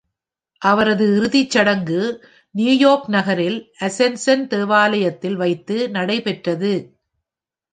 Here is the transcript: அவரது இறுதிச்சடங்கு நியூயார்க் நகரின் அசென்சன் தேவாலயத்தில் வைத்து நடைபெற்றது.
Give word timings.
அவரது 0.61 1.05
இறுதிச்சடங்கு 1.07 1.99
நியூயார்க் 2.55 3.09
நகரின் 3.09 3.59
அசென்சன் 3.79 4.47
தேவாலயத்தில் 4.47 5.35
வைத்து 5.35 5.89
நடைபெற்றது. 5.89 6.73